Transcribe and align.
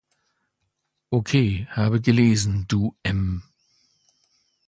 Ok, 1.11 1.29
habe 1.69 2.01
gelesen, 2.01 2.65
du 2.67 2.95
m 3.05 3.43